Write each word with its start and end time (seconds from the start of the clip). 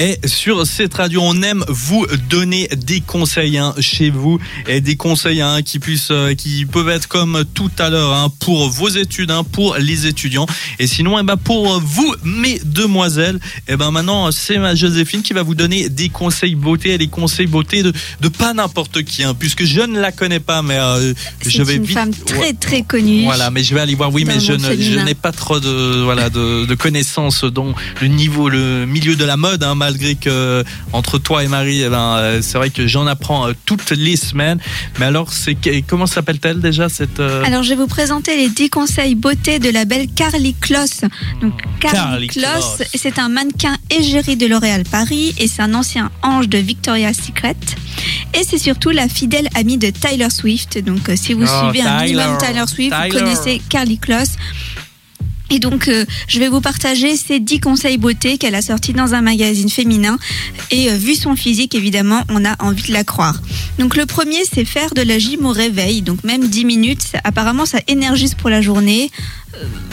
Et 0.00 0.16
sur 0.28 0.64
cette 0.64 0.94
radio, 0.94 1.20
on 1.24 1.42
aime 1.42 1.64
vous 1.66 2.06
donner 2.30 2.68
des 2.68 3.00
conseils 3.00 3.58
hein, 3.58 3.74
chez 3.80 4.10
vous 4.10 4.38
et 4.68 4.80
des 4.80 4.94
conseils 4.94 5.40
hein, 5.40 5.60
qui 5.62 5.80
puissent, 5.80 6.12
euh, 6.12 6.34
qui 6.36 6.66
peuvent 6.66 6.88
être 6.88 7.08
comme 7.08 7.44
tout 7.52 7.70
à 7.80 7.90
l'heure 7.90 8.12
hein, 8.12 8.28
pour 8.38 8.70
vos 8.70 8.88
études, 8.88 9.32
pour 9.50 9.74
les 9.76 10.06
étudiants. 10.06 10.46
Et 10.78 10.86
sinon, 10.86 11.18
eh 11.18 11.24
ben, 11.24 11.36
pour 11.36 11.80
vous, 11.80 12.14
mes 12.22 12.60
demoiselles, 12.64 13.40
eh 13.66 13.76
ben, 13.76 13.90
maintenant, 13.90 14.30
c'est 14.30 14.58
ma 14.58 14.76
Joséphine 14.76 15.22
qui 15.22 15.32
va 15.32 15.42
vous 15.42 15.56
donner 15.56 15.88
des 15.88 16.10
conseils 16.10 16.54
beauté 16.54 16.90
et 16.94 16.98
des 16.98 17.08
conseils 17.08 17.48
beauté 17.48 17.82
de, 17.82 17.92
de 18.20 18.28
pas 18.28 18.54
n'importe 18.54 19.02
qui, 19.02 19.24
puisque 19.40 19.64
je 19.64 19.80
ne 19.80 19.98
la 19.98 20.12
connais 20.12 20.38
pas, 20.40 20.62
mais 20.62 20.78
euh, 20.78 21.12
je 21.44 21.60
vais 21.64 21.74
une 21.74 21.82
vite. 21.82 21.94
femme 21.94 22.14
très 22.14 22.52
très 22.52 22.82
connue. 22.82 23.24
Voilà, 23.24 23.50
mais 23.50 23.64
je 23.64 23.74
vais 23.74 23.80
aller 23.80 23.96
voir. 23.96 24.12
Oui, 24.12 24.24
mais 24.24 24.38
je 24.38 24.52
ne- 24.52 25.04
n'ai 25.04 25.14
pas 25.14 25.32
trop 25.32 25.58
de 25.58 26.02
voilà 26.04 26.30
de, 26.30 26.66
de 26.66 26.74
connaissances 26.76 27.42
dans 27.42 27.74
le 28.00 28.06
niveau, 28.06 28.48
le 28.48 28.86
milieu 28.86 29.16
de 29.16 29.24
la 29.24 29.36
mode, 29.36 29.64
hein, 29.64 29.74
malgré 29.88 30.16
que 30.16 30.64
entre 30.92 31.16
toi 31.16 31.42
et 31.42 31.48
Marie, 31.48 31.82
eh 31.82 31.88
ben, 31.88 32.16
euh, 32.16 32.42
c'est 32.42 32.58
vrai 32.58 32.68
que 32.68 32.86
j'en 32.86 33.06
apprends 33.06 33.48
euh, 33.48 33.52
toutes 33.64 33.90
les 33.90 34.16
semaines. 34.16 34.58
Mais 34.98 35.06
alors, 35.06 35.32
c'est 35.32 35.56
comment 35.86 36.06
s'appelle-t-elle 36.06 36.60
déjà 36.60 36.90
cette 36.90 37.20
euh, 37.20 37.42
Alors, 37.46 37.62
je 37.62 37.70
vais 37.70 37.76
vous 37.76 37.86
présenter 37.86 38.36
les 38.36 38.50
10 38.50 38.68
conseils 38.68 39.14
beauté 39.14 39.58
de 39.58 39.70
la 39.70 39.86
belle 39.86 40.08
Carly 40.14 40.54
Kloss. 40.54 41.00
Donc, 41.40 41.54
Carly, 41.80 41.96
Carly 41.96 42.26
Kloss, 42.28 42.82
c'est 42.94 43.18
un 43.18 43.30
mannequin 43.30 43.76
égérie 43.88 44.36
de 44.36 44.46
L'Oréal 44.46 44.82
Paris 44.84 45.34
et 45.38 45.48
c'est 45.48 45.62
un 45.62 45.72
ancien 45.72 46.10
ange 46.22 46.50
de 46.50 46.58
Victoria's 46.58 47.16
Secret. 47.16 47.56
Et 48.34 48.44
c'est 48.44 48.58
surtout 48.58 48.90
la 48.90 49.08
fidèle 49.08 49.48
amie 49.54 49.78
de 49.78 49.88
Tyler 49.88 50.28
Swift. 50.30 50.84
Donc, 50.84 51.10
si 51.16 51.32
vous 51.32 51.44
Oh, 51.48 51.70
suivez 51.70 51.86
un 51.86 52.02
minimum 52.02 52.36
Tyler 52.38 52.64
Swift, 52.66 52.94
Tyler. 52.94 53.08
vous 53.10 53.18
connaissez 53.18 53.62
Carly 53.70 53.96
Kloss. 53.96 54.36
Et 55.50 55.58
donc, 55.58 55.88
euh, 55.88 56.04
je 56.26 56.38
vais 56.38 56.48
vous 56.48 56.60
partager 56.60 57.16
ces 57.16 57.40
10 57.40 57.60
conseils 57.60 57.98
beauté 57.98 58.38
qu'elle 58.38 58.54
a 58.54 58.62
sortis 58.62 58.92
dans 58.92 59.14
un 59.14 59.22
magazine 59.22 59.68
féminin. 59.68 60.18
Et 60.70 60.90
euh, 60.90 60.94
vu 60.94 61.14
son 61.14 61.36
physique, 61.36 61.74
évidemment, 61.74 62.22
on 62.28 62.44
a 62.44 62.56
envie 62.62 62.88
de 62.88 62.92
la 62.92 63.04
croire. 63.04 63.40
Donc, 63.78 63.96
le 63.96 64.06
premier, 64.06 64.44
c'est 64.50 64.64
faire 64.64 64.92
de 64.94 65.02
la 65.02 65.18
gym 65.18 65.46
au 65.46 65.52
réveil. 65.52 66.02
Donc, 66.02 66.24
même 66.24 66.46
10 66.46 66.64
minutes, 66.64 67.04
apparemment, 67.24 67.66
ça 67.66 67.78
énergise 67.88 68.34
pour 68.34 68.50
la 68.50 68.60
journée. 68.60 69.10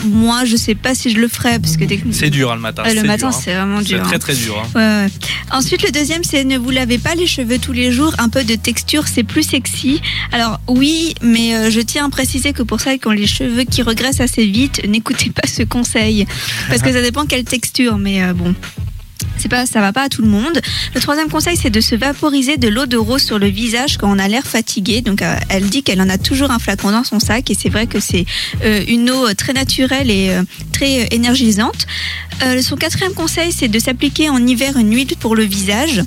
Moi, 0.06 0.46
je 0.46 0.56
sais 0.56 0.76
pas 0.76 0.94
si 0.96 1.10
je 1.12 1.18
le 1.20 1.28
ferais. 1.28 1.60
Parce 1.60 1.78
que 1.78 1.86
C'est 2.12 2.30
dur 2.30 2.52
hein, 2.52 2.56
le 2.56 2.62
matin. 2.62 2.84
Euh, 2.86 2.90
le 2.94 3.02
c'est 3.02 3.08
matin, 3.08 3.28
hein. 3.28 3.32
c'est 3.32 3.54
vraiment 3.54 3.80
C'est 3.80 3.86
dur. 3.96 4.04
très 4.04 4.16
hein. 4.16 4.20
très 4.20 4.36
dur. 4.36 4.58
hein. 4.58 4.70
Ouais, 4.76 5.06
ouais. 5.06 5.12
Ensuite, 5.52 5.84
le 5.84 5.92
deuxième, 5.92 6.24
c'est 6.24 6.44
ne 6.44 6.58
vous 6.58 6.70
lavez 6.72 6.98
pas 6.98 7.16
les 7.16 7.28
cheveux 7.28 7.58
tous 7.60 7.72
les 7.74 7.92
jours. 7.92 8.14
Un 8.18 8.30
peu 8.30 8.44
de 8.44 8.56
texture, 8.56 9.06
c'est 9.08 9.24
plus 9.24 9.44
sexy. 9.44 10.02
Alors 10.32 10.60
oui, 10.68 11.16
mais 11.22 11.56
euh, 11.56 11.70
je 11.72 11.80
tiens 11.82 12.06
à 12.06 12.10
préciser 12.10 12.54
que 12.54 12.64
pour 12.64 12.80
celles 12.80 13.00
qui 13.00 13.08
ont 13.08 13.12
les 13.12 13.28
cheveux 13.28 13.64
qui 13.64 13.82
regressent 13.82 14.22
assez 14.22 14.46
vite, 14.46 14.82
n'écoutez 14.88 15.30
pas 15.32 15.48
ce 15.48 15.64
conseil. 15.64 16.26
Parce 16.70 16.82
que 16.82 16.92
ça 16.92 17.02
dépend 17.02 17.26
quelle 17.26 17.44
texture, 17.46 17.98
mais 17.98 18.24
euh, 18.24 18.34
bon. 18.34 18.54
C'est 19.38 19.50
pas, 19.50 19.66
ça 19.66 19.82
va 19.82 19.94
pas 19.94 20.04
à 20.04 20.10
tout 20.10 20.22
le 20.22 20.28
monde. 20.28 20.60
Le 20.94 21.02
troisième 21.02 21.30
conseil, 21.30 21.58
c'est 21.58 21.70
de 21.70 21.82
se 21.82 21.96
vaporiser 21.96 22.58
de 22.58 22.68
l'eau 22.68 22.86
de 22.86 22.98
rose 22.98 23.22
sur 23.22 23.40
le 23.40 23.48
visage 23.48 23.98
quand 23.98 24.10
on 24.14 24.20
a 24.20 24.28
l'air 24.28 24.46
fatigué. 24.46 25.02
Donc, 25.02 25.22
euh, 25.22 25.36
elle 25.50 25.66
dit 25.66 25.84
qu'elle 25.84 26.02
en 26.02 26.10
a 26.10 26.18
toujours 26.18 26.52
un 26.52 26.60
flacon 26.60 26.92
dans 26.92 27.04
son 27.04 27.20
sac 27.20 27.50
et 27.50 27.56
c'est 27.56 27.70
vrai 27.70 27.88
que 27.88 28.00
c'est 28.00 28.26
euh, 28.64 28.84
une 28.88 29.10
eau 29.10 29.34
très 29.34 29.54
naturelle 29.54 30.10
et 30.10 30.30
euh, 30.30 30.44
très 30.72 31.04
euh, 31.04 31.08
énergisante. 31.12 31.86
Euh, 32.44 32.62
son 32.62 32.76
quatrième 32.76 33.14
conseil, 33.14 33.52
c'est 33.52 33.68
de 33.68 33.80
s'appliquer 33.80 34.30
en 34.30 34.46
hiver 34.46 34.78
une 34.78 34.94
huile 34.94 35.16
pour 35.20 35.36
le 35.36 35.44
visage. 35.44 36.02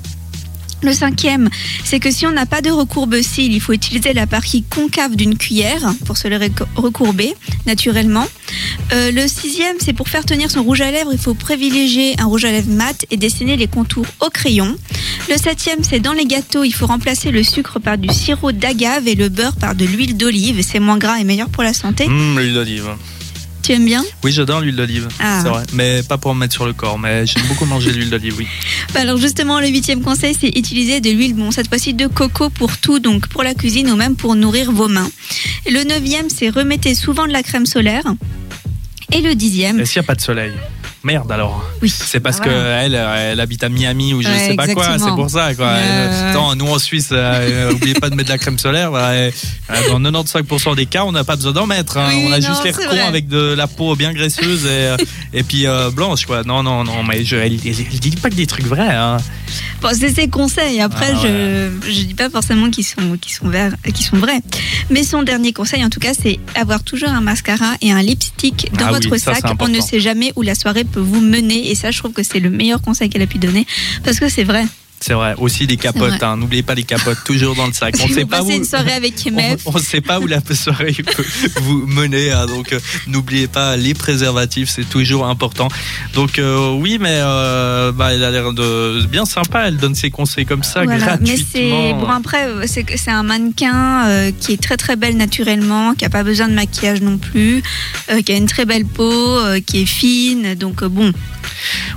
Le 0.81 0.93
cinquième, 0.93 1.49
c'est 1.83 1.99
que 1.99 2.09
si 2.09 2.25
on 2.25 2.31
n'a 2.31 2.45
pas 2.45 2.61
de 2.61 2.71
recourbe-cils, 2.71 3.53
il 3.53 3.59
faut 3.59 3.73
utiliser 3.73 4.13
la 4.13 4.27
partie 4.27 4.63
concave 4.63 5.15
d'une 5.15 5.37
cuillère 5.37 5.93
pour 6.05 6.17
se 6.17 6.27
le 6.27 6.37
recourber 6.75 7.33
naturellement. 7.65 8.27
Euh, 8.93 9.11
le 9.11 9.27
sixième, 9.27 9.75
c'est 9.79 9.93
pour 9.93 10.07
faire 10.07 10.25
tenir 10.25 10.49
son 10.49 10.63
rouge 10.63 10.81
à 10.81 10.91
lèvres, 10.91 11.11
il 11.11 11.19
faut 11.19 11.33
privilégier 11.33 12.15
un 12.19 12.25
rouge 12.25 12.45
à 12.45 12.51
lèvres 12.51 12.71
mat 12.71 13.05
et 13.11 13.17
dessiner 13.17 13.57
les 13.57 13.67
contours 13.67 14.05
au 14.21 14.29
crayon. 14.29 14.75
Le 15.29 15.37
septième, 15.37 15.83
c'est 15.83 15.99
dans 15.99 16.13
les 16.13 16.25
gâteaux, 16.25 16.63
il 16.63 16.73
faut 16.73 16.87
remplacer 16.87 17.31
le 17.31 17.43
sucre 17.43 17.79
par 17.79 17.97
du 17.97 18.09
sirop 18.09 18.51
d'agave 18.51 19.07
et 19.07 19.15
le 19.15 19.29
beurre 19.29 19.55
par 19.55 19.75
de 19.75 19.85
l'huile 19.85 20.17
d'olive. 20.17 20.61
C'est 20.61 20.79
moins 20.79 20.97
gras 20.97 21.19
et 21.19 21.23
meilleur 21.23 21.49
pour 21.49 21.63
la 21.63 21.73
santé. 21.73 22.05
Hum, 22.05 22.39
l'huile 22.39 22.53
d'olive. 22.53 22.89
Tu 23.69 23.75
aimes 23.75 23.85
bien? 23.85 24.03
Oui, 24.23 24.31
j'adore 24.31 24.61
l'huile 24.61 24.75
d'olive. 24.75 25.07
Ah. 25.19 25.41
C'est 25.43 25.49
vrai, 25.49 25.63
mais 25.73 26.01
pas 26.01 26.17
pour 26.17 26.33
me 26.33 26.39
mettre 26.39 26.55
sur 26.55 26.65
le 26.65 26.73
corps. 26.73 26.97
Mais 26.97 27.27
j'aime 27.27 27.45
beaucoup 27.47 27.65
manger 27.65 27.91
l'huile 27.91 28.09
d'olive. 28.09 28.33
Oui. 28.39 28.47
Bah 28.95 29.01
Alors 29.01 29.17
justement, 29.17 29.59
le 29.59 29.67
huitième 29.67 30.01
conseil, 30.01 30.33
c'est 30.33 30.47
utiliser 30.47 31.01
de 31.01 31.11
l'huile, 31.11 31.35
bon, 31.35 31.51
cette 31.51 31.67
fois-ci 31.67 31.93
de 31.93 32.07
coco 32.07 32.49
pour 32.49 32.79
tout, 32.79 32.97
donc 32.97 33.27
pour 33.27 33.43
la 33.43 33.53
cuisine 33.53 33.91
ou 33.91 33.95
même 33.95 34.15
pour 34.15 34.33
nourrir 34.35 34.71
vos 34.71 34.87
mains. 34.87 35.11
Le 35.69 35.83
neuvième, 35.83 36.31
c'est 36.31 36.49
remettez 36.49 36.95
souvent 36.95 37.27
de 37.27 37.31
la 37.31 37.43
crème 37.43 37.67
solaire. 37.67 38.05
Et 39.11 39.21
le 39.21 39.35
dixième, 39.35 39.79
Et 39.79 39.85
s'il 39.85 39.99
n'y 39.99 40.05
a 40.05 40.07
pas 40.07 40.15
de 40.15 40.21
soleil? 40.21 40.53
Merde 41.03 41.31
alors. 41.31 41.63
oui. 41.81 41.89
C'est 41.89 42.19
parce 42.19 42.39
Ah, 42.41 42.43
voilà. 42.45 42.59
que 42.59 42.85
elle, 42.85 42.95
elle 43.31 43.39
habite 43.39 43.63
à 43.63 43.69
Miami 43.69 44.13
ou 44.13 44.21
je 44.21 44.27
Ouais, 44.27 44.47
sais 44.49 44.55
pas 44.55 44.67
quoi. 44.67 44.97
C'est 44.99 45.09
pour 45.15 45.29
ça 45.29 45.53
quoi. 45.55 45.67
Euh. 45.67 46.31
Attends, 46.31 46.55
nous 46.55 46.67
en 46.67 46.77
Suisse, 46.77 47.09
euh, 47.11 47.71
oubliez 47.71 47.93
pas 47.93 48.09
de 48.09 48.15
mettre 48.15 48.27
de 48.27 48.33
la 48.33 48.37
crème 48.37 48.59
solaire. 48.59 48.91
euh, 48.93 49.31
dans 49.89 49.99
95% 49.99 50.75
des 50.75 50.85
cas, 50.87 51.05
on 51.05 51.11
n'a 51.13 51.23
pas 51.23 51.35
besoin 51.37 51.53
d'en 51.53 51.65
mettre. 51.67 51.97
hein. 51.97 52.09
Oui, 52.09 52.25
on 52.27 52.33
a 52.33 52.39
non, 52.39 52.47
juste 52.47 52.63
l'air 52.65 52.75
c'est 52.75 52.83
con 52.85 52.89
vrai. 52.89 52.99
avec 53.01 53.27
de 53.29 53.53
la 53.53 53.67
peau 53.67 53.95
bien 53.95 54.11
graisseuse 54.13 54.65
et, 54.65 54.69
euh, 54.69 54.97
et 55.33 55.43
puis 55.43 55.67
euh, 55.67 55.89
blanche 55.89 56.25
quoi. 56.25 56.43
Non 56.43 56.63
non 56.63 56.83
non, 56.83 57.03
mais 57.03 57.23
je, 57.23 57.35
elle, 57.37 57.53
elle, 57.65 57.99
dit 57.99 58.11
pas 58.11 58.29
que 58.29 58.35
des 58.35 58.47
trucs 58.47 58.65
vrais. 58.65 58.93
Hein. 58.95 59.17
Bon, 59.81 59.89
c'est 59.97 60.13
ses 60.13 60.27
conseils. 60.27 60.81
Après, 60.81 61.13
Ah, 61.15 61.19
je 61.23 61.69
je 61.89 62.01
dis 62.03 62.13
pas 62.13 62.29
forcément 62.29 62.69
qu'ils 62.69 62.83
sont 62.85 63.17
sont 63.27 63.47
verts, 63.47 63.71
sont 63.95 64.17
vrais. 64.17 64.41
Mais 64.89 65.03
son 65.03 65.23
dernier 65.23 65.53
conseil, 65.53 65.83
en 65.85 65.89
tout 65.89 66.01
cas, 66.01 66.11
c'est 66.13 66.39
avoir 66.55 66.83
toujours 66.83 67.09
un 67.09 67.21
mascara 67.21 67.73
et 67.81 67.91
un 67.91 68.01
lipstick 68.01 68.69
dans 68.77 68.87
Ah 68.87 68.91
oui, 68.99 69.07
votre 69.07 69.17
ça, 69.17 69.33
sac. 69.35 69.43
On 69.61 69.67
ne 69.69 69.79
sait 69.79 69.99
jamais 70.01 70.33
où 70.35 70.41
la 70.41 70.55
soirée 70.55 70.83
peut 70.89 70.99
vous 70.99 71.21
mener. 71.21 71.69
Et 71.71 71.75
ça, 71.75 71.91
je 71.91 71.99
trouve 71.99 72.13
que 72.13 72.23
c'est 72.23 72.39
le 72.39 72.49
meilleur 72.49 72.81
conseil 72.81 73.09
qu'elle 73.09 73.21
a 73.21 73.27
pu 73.27 73.37
donner 73.37 73.65
parce 74.03 74.19
que 74.19 74.29
c'est 74.29 74.43
vrai. 74.43 74.65
C'est 75.01 75.13
vrai. 75.13 75.35
Aussi 75.37 75.65
les 75.67 75.77
capotes. 75.77 76.21
Hein. 76.21 76.37
N'oubliez 76.37 76.63
pas 76.63 76.75
les 76.75 76.83
capotes 76.83 77.23
toujours 77.23 77.55
dans 77.55 77.67
le 77.67 77.73
sac. 77.73 77.95
On 78.01 78.07
si 78.07 78.13
sait 78.13 78.25
pas 78.25 78.43
où. 78.43 78.49
une 78.49 78.65
soirée 78.65 78.93
avec 78.93 79.15
On 79.65 79.73
ne 79.73 79.79
sait 79.79 80.01
pas 80.01 80.19
où 80.19 80.27
la 80.27 80.39
soirée 80.53 80.93
peut 80.93 81.25
vous 81.61 81.85
mener, 81.87 82.31
hein, 82.31 82.45
donc 82.45 82.73
euh, 82.73 82.79
n'oubliez 83.07 83.47
pas 83.47 83.75
les 83.75 83.93
préservatifs, 83.93 84.69
c'est 84.69 84.89
toujours 84.89 85.27
important. 85.27 85.67
Donc 86.13 86.39
euh, 86.39 86.75
oui, 86.75 86.97
mais 86.99 87.19
euh, 87.21 87.91
bah, 87.91 88.13
elle 88.13 88.23
a 88.23 88.31
l'air 88.31 88.53
de 88.53 89.05
bien 89.05 89.25
sympa, 89.25 89.67
elle 89.67 89.77
donne 89.77 89.95
ses 89.95 90.09
conseils 90.09 90.45
comme 90.45 90.63
ça 90.63 90.83
Voilà, 90.83 91.17
mais 91.21 91.35
gratuitement. 91.35 91.47
c'est 91.53 91.93
bon 91.93 92.09
après 92.09 92.47
c'est 92.67 93.11
un 93.11 93.23
mannequin 93.23 94.31
qui 94.39 94.53
est 94.53 94.61
très 94.61 94.77
très 94.77 94.95
belle 94.95 95.17
naturellement, 95.17 95.93
qui 95.93 96.05
a 96.05 96.09
pas 96.09 96.23
besoin 96.23 96.47
de 96.47 96.53
maquillage 96.53 97.01
non 97.01 97.17
plus, 97.17 97.63
qui 98.25 98.31
a 98.31 98.35
une 98.35 98.47
très 98.47 98.65
belle 98.65 98.85
peau, 98.85 99.37
qui 99.65 99.83
est 99.83 99.85
fine, 99.85 100.55
donc 100.55 100.83
bon. 100.83 101.11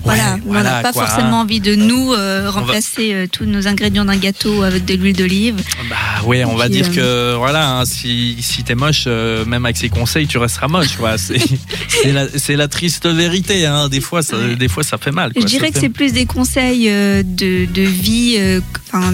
Voilà, 0.04 0.38
on 0.46 0.54
n'a 0.54 0.82
pas 0.82 0.92
quoi, 0.92 1.06
forcément 1.06 1.40
envie 1.40 1.60
de 1.60 1.74
nous 1.74 2.12
remplacer 2.50 2.91
euh, 3.00 3.26
tous 3.30 3.44
nos 3.44 3.66
ingrédients 3.68 4.04
d'un 4.04 4.16
gâteau 4.16 4.62
avec 4.62 4.84
de 4.84 4.94
l'huile 4.94 5.16
d'olive. 5.16 5.56
Bah 5.88 5.96
ouais, 6.26 6.44
on 6.44 6.56
va 6.56 6.68
dire 6.68 6.86
euh, 6.98 7.32
que 7.34 7.36
voilà, 7.38 7.78
hein, 7.78 7.84
si, 7.84 8.36
si 8.40 8.62
t'es 8.64 8.74
moche, 8.74 9.04
euh, 9.06 9.44
même 9.44 9.64
avec 9.64 9.76
ses 9.76 9.88
conseils, 9.88 10.26
tu 10.26 10.38
resteras 10.38 10.68
moche. 10.68 10.96
Quoi. 10.96 11.18
C'est, 11.18 11.38
c'est, 11.88 12.12
la, 12.12 12.26
c'est 12.36 12.56
la 12.56 12.68
triste 12.68 13.06
vérité. 13.06 13.66
Hein. 13.66 13.88
Des 13.88 14.00
fois, 14.00 14.22
ça, 14.22 14.36
des 14.58 14.68
fois, 14.68 14.82
ça 14.84 14.98
fait 14.98 15.10
mal. 15.10 15.32
Quoi. 15.32 15.42
Je 15.42 15.46
dirais 15.46 15.66
Ça 15.66 15.72
que 15.72 15.74
fait- 15.74 15.80
c'est 15.86 15.88
plus 15.92 16.12
des 16.12 16.26
conseils 16.26 16.88
euh, 16.88 17.22
de, 17.24 17.66
de 17.72 17.82
vie, 17.82 18.36
euh, 18.38 18.60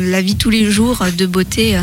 la 0.00 0.22
vie 0.22 0.37
tous 0.37 0.50
les 0.50 0.71
jours, 0.71 1.05
de 1.16 1.27
beauté 1.27 1.78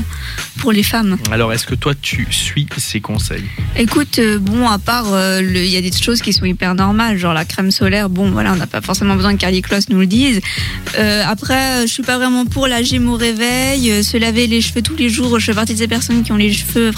pour 0.60 0.72
les 0.72 0.84
femmes. 0.84 1.18
Alors, 1.32 1.54
est-ce 1.54 1.66
que 1.66 1.76
toi, 1.76 1.94
tu 2.00 2.28
suis 2.32 2.68
ces 2.78 3.00
conseils? 3.00 3.44
Écoute, 3.78 4.20
bon, 4.42 4.68
à 4.68 4.78
part, 4.80 5.06
il 5.40 5.66
y 5.68 5.78
a 5.78 5.82
des 5.82 5.92
choses 5.92 6.22
qui 6.22 6.34
sont 6.34 6.46
hyper 6.46 6.76
normales, 6.76 7.18
genre 7.18 7.34
la 7.34 7.46
crème 7.46 7.72
solaire, 7.72 8.10
bon, 8.10 8.32
voilà, 8.32 8.52
on 8.52 8.56
n'a 8.58 8.68
pas 8.68 8.82
forcément 8.82 9.16
besoin 9.16 9.34
que 9.36 9.40
Carly 9.40 9.62
Kloss 9.62 9.88
nous 9.90 10.00
le 10.00 10.08
dise. 10.08 10.42
Après, 11.26 11.85
je 11.86 11.92
suis 11.92 12.04
pas 12.04 12.18
vraiment 12.18 12.46
pour 12.46 12.68
la 12.68 12.82
gym 12.82 13.10
au 13.10 13.16
réveil, 13.16 13.92
euh, 13.92 14.04
se 14.04 14.18
laver 14.18 14.48
les 14.48 14.62
cheveux 14.62 14.82
tous 14.82 14.96
les 14.96 15.10
jours. 15.10 15.40
Je 15.40 15.46
fais 15.46 15.54
partie 15.54 15.74
de 15.74 15.80
ces 15.80 15.88
personnes 15.88 16.24
qui 16.24 16.32
ont 16.32 16.38
les 16.38 16.52
cheveux 16.52 16.92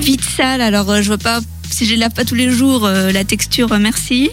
vite 0.00 0.22
sales, 0.22 0.60
alors 0.60 0.90
euh, 0.90 1.02
je 1.02 1.08
vois 1.08 1.18
pas, 1.18 1.40
si 1.70 1.84
je 1.86 1.90
les 1.90 1.96
lave 1.96 2.12
pas 2.12 2.24
tous 2.24 2.34
les 2.34 2.50
jours, 2.50 2.84
euh, 2.84 3.12
la 3.12 3.24
texture, 3.24 3.76
merci. 3.78 4.30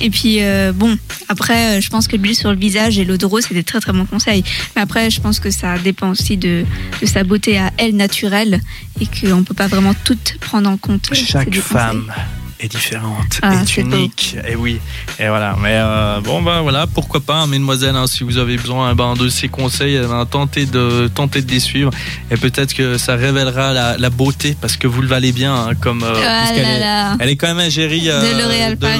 Et 0.00 0.10
puis, 0.10 0.42
euh, 0.42 0.72
bon, 0.72 0.98
après, 1.28 1.80
je 1.80 1.88
pense 1.88 2.06
que 2.06 2.16
l'huile 2.16 2.36
sur 2.36 2.50
le 2.50 2.58
visage 2.58 2.98
et 2.98 3.04
l'eau 3.04 3.16
de 3.16 3.24
rose, 3.24 3.44
c'est 3.48 3.54
des 3.54 3.64
très 3.64 3.80
très 3.80 3.92
bons 3.92 4.04
conseils. 4.04 4.44
Mais 4.74 4.82
après, 4.82 5.10
je 5.10 5.22
pense 5.22 5.40
que 5.40 5.50
ça 5.50 5.78
dépend 5.78 6.10
aussi 6.10 6.36
de, 6.36 6.66
de 7.00 7.06
sa 7.06 7.24
beauté 7.24 7.56
à 7.56 7.72
elle 7.78 7.96
naturelle 7.96 8.60
et 9.00 9.06
qu'on 9.06 9.42
peut 9.42 9.54
pas 9.54 9.68
vraiment 9.68 9.94
tout 10.04 10.18
prendre 10.40 10.68
en 10.68 10.76
compte. 10.76 11.08
Chaque 11.14 11.54
femme 11.60 12.12
est 12.60 12.68
différente, 12.68 13.38
Ah, 13.42 13.62
est 13.62 13.82
beau. 13.82 13.96
unique. 13.96 14.36
Et 14.48 14.56
oui, 14.56 14.78
et 15.18 15.28
voilà. 15.28 15.56
Mais 15.60 15.74
euh, 15.74 16.20
bon, 16.22 16.40
bah 16.42 16.60
voilà, 16.62 16.86
pourquoi 16.86 17.20
pas, 17.20 17.34
hein, 17.36 17.46
mesdemoiselles, 17.46 17.96
hein, 17.96 18.06
si 18.06 18.24
vous 18.24 18.38
avez 18.38 18.56
besoin 18.56 18.90
eh 18.92 18.94
ben, 18.94 19.14
de 19.14 19.28
ces 19.28 19.48
conseils, 19.48 19.96
eh 20.02 20.06
ben, 20.06 20.24
tentez 20.26 20.64
de 20.66 21.10
tentez 21.14 21.42
de 21.42 21.50
les 21.50 21.60
suivre. 21.60 21.90
Et 22.30 22.36
peut-être 22.36 22.72
que 22.74 22.96
ça 22.98 23.14
révélera 23.16 23.72
la, 23.72 23.98
la 23.98 24.10
beauté, 24.10 24.56
parce 24.60 24.76
que 24.76 24.86
vous 24.86 25.02
le 25.02 25.08
valez 25.08 25.32
bien, 25.32 25.54
hein, 25.54 25.70
comme 25.80 26.02
euh, 26.02 26.14
Ah 26.26 26.52
est- 26.54 26.80
là. 26.80 27.16
Elle 27.20 27.28
est 27.28 27.36
quand 27.36 27.48
même 27.48 27.58
ingérie 27.58 28.08
euh, 28.08 28.20
De 28.32 28.38
L'Oréal 28.38 28.76
Paris. 28.78 28.98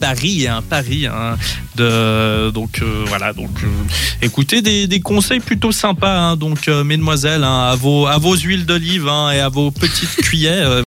Paris, 0.00 0.46
hein, 0.48 0.60
Paris. 0.68 1.06
de, 1.76 2.50
donc 2.50 2.80
euh, 2.82 3.04
voilà, 3.06 3.32
donc 3.32 3.50
écoutez 4.22 4.62
des, 4.62 4.86
des 4.86 5.00
conseils 5.00 5.40
plutôt 5.40 5.72
sympas. 5.72 6.34
donc 6.36 6.66
mesdemoiselles, 6.68 7.44
à 7.44 7.74
vos 7.78 8.06
à 8.06 8.18
vos 8.18 8.34
huiles 8.36 8.64
d'olive 8.66 9.06
et 9.34 9.40
à 9.40 9.48
vos 9.48 9.70
petites 9.70 10.16
cuillères. 10.22 10.84